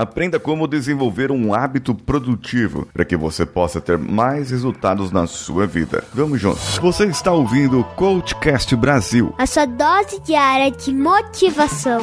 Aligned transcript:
aprenda 0.00 0.40
como 0.40 0.66
desenvolver 0.66 1.30
um 1.30 1.52
hábito 1.52 1.94
produtivo 1.94 2.88
para 2.92 3.04
que 3.04 3.16
você 3.16 3.44
possa 3.44 3.80
ter 3.80 3.98
mais 3.98 4.50
resultados 4.50 5.12
na 5.12 5.26
sua 5.26 5.66
vida. 5.66 6.02
Vamos 6.14 6.40
juntos. 6.40 6.78
Você 6.78 7.04
está 7.04 7.32
ouvindo 7.32 7.80
o 7.80 7.84
Coachcast 7.84 8.74
Brasil. 8.76 9.34
A 9.36 9.46
sua 9.46 9.66
dose 9.66 10.20
diária 10.20 10.70
de 10.70 10.92
motivação. 10.94 12.00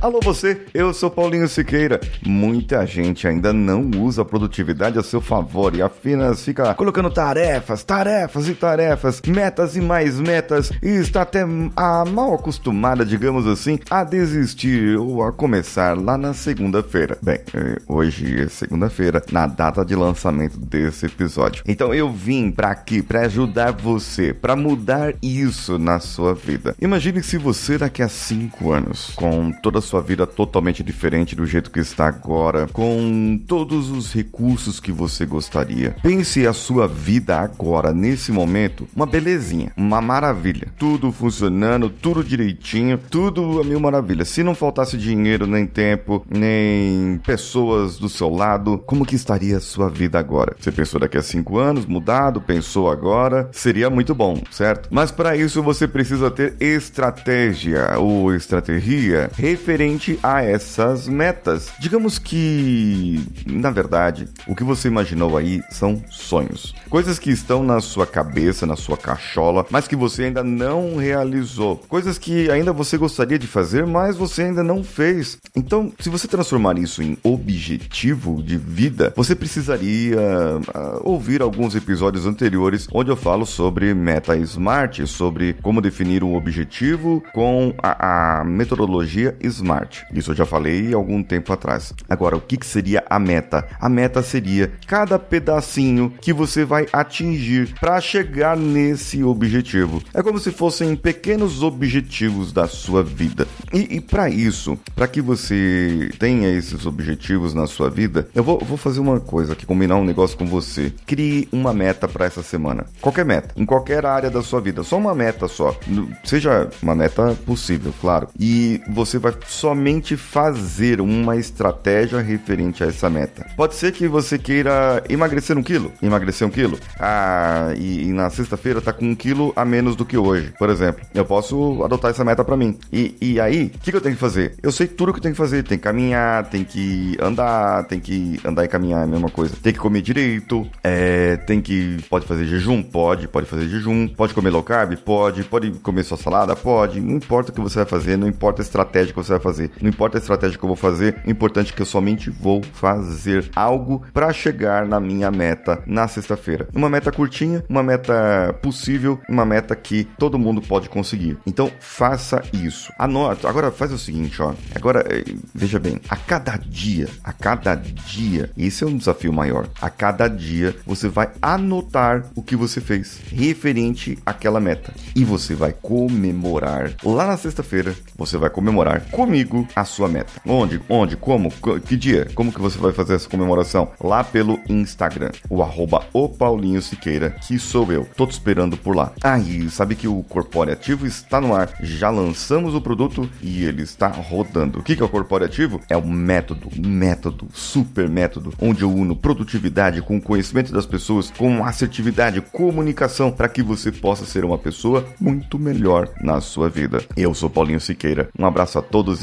Alô 0.00 0.20
você, 0.22 0.60
eu 0.72 0.94
sou 0.94 1.10
Paulinho 1.10 1.48
Siqueira. 1.48 1.98
Muita 2.24 2.86
gente 2.86 3.26
ainda 3.26 3.52
não 3.52 3.90
usa 3.96 4.22
a 4.22 4.24
produtividade 4.24 4.96
a 4.96 5.02
seu 5.02 5.20
favor 5.20 5.74
e 5.74 5.82
apenas 5.82 6.44
fica 6.44 6.72
colocando 6.74 7.10
tarefas, 7.10 7.82
tarefas 7.82 8.46
e 8.46 8.54
tarefas, 8.54 9.20
metas 9.26 9.74
e 9.74 9.80
mais 9.80 10.20
metas 10.20 10.70
e 10.80 10.88
está 10.88 11.22
até 11.22 11.44
a 11.74 12.04
mal 12.04 12.32
acostumada, 12.32 13.04
digamos 13.04 13.44
assim, 13.48 13.80
a 13.90 14.04
desistir 14.04 14.96
ou 14.96 15.20
a 15.20 15.32
começar 15.32 15.98
lá 15.98 16.16
na 16.16 16.32
segunda-feira. 16.32 17.18
Bem, 17.20 17.40
eh, 17.52 17.78
hoje 17.88 18.42
é 18.42 18.46
segunda-feira, 18.46 19.20
na 19.32 19.48
data 19.48 19.84
de 19.84 19.96
lançamento 19.96 20.60
desse 20.60 21.06
episódio. 21.06 21.64
Então 21.66 21.92
eu 21.92 22.08
vim 22.08 22.52
para 22.52 22.70
aqui 22.70 23.02
para 23.02 23.22
ajudar 23.22 23.72
você, 23.72 24.32
para 24.32 24.54
mudar 24.54 25.14
isso 25.20 25.76
na 25.76 25.98
sua 25.98 26.34
vida. 26.34 26.76
Imagine 26.80 27.20
se 27.20 27.36
você 27.36 27.76
daqui 27.76 28.00
a 28.00 28.08
cinco 28.08 28.70
anos, 28.70 29.10
com 29.16 29.50
toda 29.60 29.80
a 29.80 29.87
sua 29.88 30.02
vida 30.02 30.26
totalmente 30.26 30.82
diferente 30.82 31.34
do 31.34 31.46
jeito 31.46 31.70
que 31.70 31.80
está 31.80 32.06
agora, 32.06 32.68
com 32.72 33.40
todos 33.46 33.90
os 33.90 34.12
recursos 34.12 34.78
que 34.78 34.92
você 34.92 35.24
gostaria. 35.24 35.96
Pense 36.02 36.46
a 36.46 36.52
sua 36.52 36.86
vida 36.86 37.38
agora, 37.38 37.92
nesse 37.92 38.30
momento, 38.30 38.86
uma 38.94 39.06
belezinha, 39.06 39.72
uma 39.76 40.00
maravilha. 40.00 40.68
Tudo 40.78 41.10
funcionando, 41.10 41.88
tudo 41.88 42.22
direitinho, 42.22 42.98
tudo 42.98 43.60
a 43.60 43.64
mil 43.64 43.80
maravilha. 43.80 44.24
Se 44.24 44.42
não 44.42 44.54
faltasse 44.54 44.98
dinheiro, 44.98 45.46
nem 45.46 45.66
tempo, 45.66 46.24
nem 46.28 47.18
pessoas 47.24 47.98
do 47.98 48.08
seu 48.08 48.28
lado, 48.28 48.78
como 48.86 49.06
que 49.06 49.16
estaria 49.16 49.56
a 49.56 49.60
sua 49.60 49.88
vida 49.88 50.18
agora? 50.18 50.54
Você 50.60 50.70
pensou 50.70 51.00
daqui 51.00 51.16
a 51.16 51.22
cinco 51.22 51.58
anos, 51.58 51.86
mudado, 51.86 52.40
pensou 52.42 52.90
agora, 52.90 53.48
seria 53.52 53.88
muito 53.88 54.14
bom, 54.14 54.42
certo? 54.50 54.88
Mas 54.92 55.10
para 55.10 55.34
isso 55.34 55.62
você 55.62 55.88
precisa 55.88 56.30
ter 56.30 56.54
estratégia 56.60 57.98
ou 57.98 58.34
estratégia 58.34 59.30
referente 59.34 59.77
a 60.24 60.42
essas 60.42 61.06
metas. 61.06 61.70
Digamos 61.78 62.18
que, 62.18 63.24
na 63.46 63.70
verdade, 63.70 64.28
o 64.48 64.54
que 64.54 64.64
você 64.64 64.88
imaginou 64.88 65.36
aí 65.36 65.62
são 65.70 66.02
sonhos. 66.10 66.74
Coisas 66.90 67.16
que 67.16 67.30
estão 67.30 67.62
na 67.62 67.80
sua 67.80 68.04
cabeça, 68.04 68.66
na 68.66 68.74
sua 68.74 68.96
cachola, 68.96 69.64
mas 69.70 69.86
que 69.86 69.94
você 69.94 70.24
ainda 70.24 70.42
não 70.42 70.96
realizou. 70.96 71.76
Coisas 71.88 72.18
que 72.18 72.50
ainda 72.50 72.72
você 72.72 72.98
gostaria 72.98 73.38
de 73.38 73.46
fazer, 73.46 73.86
mas 73.86 74.16
você 74.16 74.42
ainda 74.42 74.64
não 74.64 74.82
fez. 74.82 75.38
Então, 75.54 75.92
se 76.00 76.08
você 76.08 76.26
transformar 76.26 76.76
isso 76.76 77.00
em 77.00 77.16
objetivo 77.22 78.42
de 78.42 78.58
vida, 78.58 79.12
você 79.14 79.36
precisaria 79.36 80.18
uh, 80.18 81.08
ouvir 81.08 81.40
alguns 81.40 81.76
episódios 81.76 82.26
anteriores 82.26 82.88
onde 82.92 83.12
eu 83.12 83.16
falo 83.16 83.46
sobre 83.46 83.94
meta 83.94 84.36
smart, 84.38 85.06
sobre 85.06 85.52
como 85.62 85.80
definir 85.80 86.24
um 86.24 86.34
objetivo 86.34 87.22
com 87.32 87.72
a, 87.80 88.40
a 88.40 88.44
metodologia 88.44 89.36
smart 89.40 89.67
Smart. 89.68 90.06
Isso 90.14 90.30
eu 90.30 90.34
já 90.34 90.46
falei 90.46 90.94
algum 90.94 91.22
tempo 91.22 91.52
atrás. 91.52 91.92
Agora, 92.08 92.36
o 92.36 92.40
que, 92.40 92.58
seria 92.64 93.04
a 93.08 93.18
meta? 93.18 93.68
A 93.78 93.88
meta 93.88 94.22
seria 94.22 94.72
cada 94.86 95.18
pedacinho 95.18 96.12
que 96.20 96.32
você 96.32 96.64
vai 96.64 96.86
atingir 96.92 97.74
para 97.78 98.00
chegar 98.00 98.56
nesse 98.56 99.22
objetivo. 99.22 100.02
É 100.14 100.22
como 100.22 100.38
se 100.38 100.50
fossem 100.50 100.96
pequenos 100.96 101.62
objetivos 101.62 102.52
da 102.52 102.66
sua 102.66 103.02
vida. 103.02 103.46
E, 103.72 103.96
e 103.96 104.00
para 104.00 104.30
isso, 104.30 104.78
para 104.94 105.06
que 105.06 105.20
você 105.20 106.10
tenha 106.18 106.48
esses 106.48 106.86
objetivos 106.86 107.52
na 107.52 107.66
sua 107.66 107.90
vida, 107.90 108.28
eu 108.34 108.42
vou, 108.42 108.58
vou 108.58 108.76
fazer 108.76 109.00
uma 109.00 109.20
coisa 109.20 109.52
aqui, 109.52 109.66
combinar 109.66 109.96
um 109.96 110.04
negócio 110.04 110.36
com 110.36 110.46
você. 110.46 110.92
Crie 111.06 111.48
uma 111.52 111.74
meta 111.74 112.08
para 112.08 112.24
essa 112.24 112.42
semana. 112.42 112.86
Qualquer 113.00 113.24
meta, 113.24 113.54
em 113.56 113.66
qualquer 113.66 114.06
área 114.06 114.30
da 114.30 114.42
sua 114.42 114.60
vida. 114.60 114.82
Só 114.82 114.96
uma 114.96 115.14
meta 115.14 115.46
só. 115.46 115.78
Seja 116.24 116.70
uma 116.82 116.94
meta 116.94 117.36
possível, 117.44 117.92
claro. 118.00 118.28
E 118.38 118.80
você 118.88 119.18
vai 119.18 119.32
somente 119.58 120.16
fazer 120.16 121.00
uma 121.00 121.36
estratégia 121.36 122.20
referente 122.20 122.84
a 122.84 122.86
essa 122.86 123.10
meta. 123.10 123.44
Pode 123.56 123.74
ser 123.74 123.92
que 123.92 124.06
você 124.06 124.38
queira 124.38 125.02
emagrecer 125.08 125.58
um 125.58 125.62
quilo, 125.62 125.92
emagrecer 126.00 126.46
um 126.46 126.50
quilo, 126.50 126.78
ah, 126.98 127.72
e, 127.76 128.04
e 128.04 128.12
na 128.12 128.30
sexta-feira 128.30 128.80
tá 128.80 128.92
com 128.92 129.04
um 129.04 129.14
quilo 129.16 129.52
a 129.56 129.64
menos 129.64 129.96
do 129.96 130.04
que 130.04 130.16
hoje, 130.16 130.54
por 130.58 130.70
exemplo. 130.70 131.04
Eu 131.12 131.24
posso 131.24 131.82
adotar 131.82 132.12
essa 132.12 132.24
meta 132.24 132.44
para 132.44 132.56
mim. 132.56 132.78
E, 132.92 133.16
e 133.20 133.40
aí, 133.40 133.72
o 133.74 133.78
que, 133.80 133.90
que, 133.90 133.96
eu 133.96 134.00
tenho 134.00 134.14
que 134.14 134.20
fazer? 134.20 134.54
Eu 134.62 134.70
sei 134.70 134.86
tudo 134.86 135.12
que 135.12 135.18
eu 135.18 135.22
tenho 135.22 135.34
que 135.34 135.38
fazer. 135.38 135.64
Tem 135.64 135.76
que 135.76 135.84
caminhar, 135.84 136.48
tem 136.48 136.62
que 136.62 137.16
andar, 137.20 137.84
tem 137.84 137.98
que 137.98 138.40
andar 138.44 138.64
e 138.64 138.68
caminhar, 138.68 139.00
é 139.00 139.04
a 139.04 139.06
mesma 139.06 139.28
coisa. 139.28 139.56
Tem 139.60 139.72
que 139.72 139.78
comer 139.78 140.02
direito, 140.02 140.68
é, 140.84 141.36
tem 141.36 141.60
que. 141.60 141.98
Pode 142.08 142.26
fazer 142.26 142.44
jejum? 142.44 142.80
Pode, 142.80 143.26
pode 143.26 143.46
fazer 143.46 143.68
jejum. 143.68 144.06
Pode 144.06 144.34
comer 144.34 144.50
low 144.50 144.62
carb? 144.62 144.96
Pode. 144.98 145.42
Pode 145.44 145.70
comer 145.82 146.04
sua 146.04 146.16
salada? 146.16 146.54
Pode. 146.54 147.00
Não 147.00 147.16
importa 147.16 147.50
o 147.50 147.54
que 147.54 147.60
você 147.60 147.76
vai 147.76 147.86
fazer, 147.86 148.16
não 148.16 148.28
importa 148.28 148.62
a 148.62 148.64
estratégia 148.64 149.12
que 149.12 149.18
você 149.18 149.32
vai 149.32 149.40
fazer 149.40 149.47
fazer. 149.48 149.70
Não 149.80 149.88
importa 149.88 150.18
a 150.18 150.20
estratégia 150.20 150.58
que 150.58 150.64
eu 150.64 150.68
vou 150.68 150.76
fazer, 150.76 151.16
o 151.26 151.30
importante 151.30 151.72
é 151.72 151.76
que 151.76 151.82
eu 151.82 151.86
somente 151.86 152.30
vou 152.30 152.62
fazer 152.62 153.50
algo 153.56 154.02
para 154.12 154.32
chegar 154.32 154.86
na 154.86 155.00
minha 155.00 155.30
meta 155.30 155.82
na 155.86 156.06
sexta-feira. 156.06 156.68
Uma 156.74 156.90
meta 156.90 157.10
curtinha, 157.10 157.64
uma 157.68 157.82
meta 157.82 158.54
possível, 158.62 159.18
uma 159.28 159.44
meta 159.44 159.74
que 159.74 160.04
todo 160.18 160.38
mundo 160.38 160.60
pode 160.60 160.88
conseguir. 160.88 161.38
Então 161.46 161.70
faça 161.80 162.42
isso. 162.52 162.92
Anota. 162.98 163.48
Agora 163.48 163.70
faz 163.70 163.92
o 163.92 163.98
seguinte, 163.98 164.40
ó. 164.42 164.54
Agora 164.74 165.04
eh, 165.08 165.24
veja 165.54 165.78
bem, 165.78 165.98
a 166.08 166.16
cada 166.16 166.56
dia, 166.56 167.08
a 167.24 167.32
cada 167.32 167.74
dia, 167.74 168.50
esse 168.56 168.84
é 168.84 168.86
um 168.86 168.96
desafio 168.96 169.32
maior. 169.32 169.68
A 169.80 169.88
cada 169.88 170.28
dia 170.28 170.76
você 170.86 171.08
vai 171.08 171.30
anotar 171.40 172.26
o 172.34 172.42
que 172.42 172.56
você 172.56 172.80
fez 172.80 173.20
referente 173.30 174.18
àquela 174.26 174.60
meta 174.60 174.92
e 175.16 175.24
você 175.24 175.54
vai 175.54 175.72
comemorar 175.72 176.92
lá 177.02 177.26
na 177.26 177.36
sexta-feira. 177.36 177.94
Você 178.16 178.36
vai 178.36 178.50
comemorar 178.50 179.00
comigo 179.10 179.37
comigo 179.38 179.68
a 179.74 179.84
sua 179.84 180.08
meta. 180.08 180.32
Onde? 180.46 180.80
Onde? 180.88 181.16
Como? 181.16 181.50
Que 181.86 181.96
dia? 181.96 182.28
Como 182.34 182.52
que 182.52 182.60
você 182.60 182.78
vai 182.78 182.92
fazer 182.92 183.14
essa 183.14 183.28
comemoração? 183.28 183.90
Lá 184.02 184.24
pelo 184.24 184.58
Instagram, 184.68 185.30
o 185.48 185.62
arroba 185.62 186.04
o 186.12 186.28
Paulinho 186.28 186.82
Siqueira, 186.82 187.30
que 187.30 187.58
sou 187.58 187.90
eu. 187.92 188.08
Tô 188.16 188.26
te 188.26 188.32
esperando 188.32 188.76
por 188.76 188.96
lá. 188.96 189.12
Aí, 189.22 189.64
ah, 189.66 189.70
sabe 189.70 189.94
que 189.94 190.08
o 190.08 190.22
Corporativo 190.22 191.06
está 191.06 191.40
no 191.40 191.54
ar. 191.54 191.72
Já 191.80 192.10
lançamos 192.10 192.74
o 192.74 192.80
produto 192.80 193.28
e 193.42 193.64
ele 193.64 193.82
está 193.82 194.08
rodando. 194.08 194.80
O 194.80 194.82
que 194.82 195.00
é 195.00 195.04
o 195.04 195.08
Corporativo? 195.08 195.80
É 195.88 195.96
o 195.96 196.06
método, 196.06 196.68
método, 196.76 197.48
super 197.52 198.08
método, 198.08 198.52
onde 198.60 198.82
eu 198.82 198.90
uno 198.90 199.14
produtividade 199.14 200.02
com 200.02 200.16
o 200.16 200.22
conhecimento 200.22 200.72
das 200.72 200.86
pessoas, 200.86 201.30
com 201.30 201.64
assertividade, 201.64 202.40
comunicação, 202.40 203.30
para 203.30 203.48
que 203.48 203.62
você 203.62 203.92
possa 203.92 204.24
ser 204.24 204.44
uma 204.44 204.58
pessoa 204.58 205.04
muito 205.20 205.58
melhor 205.58 206.08
na 206.20 206.40
sua 206.40 206.68
vida. 206.68 207.02
Eu 207.16 207.34
sou 207.34 207.50
Paulinho 207.50 207.80
Siqueira. 207.80 208.28
Um 208.38 208.46
abraço 208.46 208.78
a 208.78 208.82
todos 208.82 209.22